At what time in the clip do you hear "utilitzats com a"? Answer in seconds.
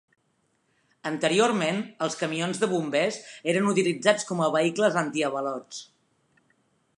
3.73-4.49